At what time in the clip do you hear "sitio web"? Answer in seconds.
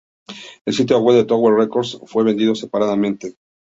0.73-1.15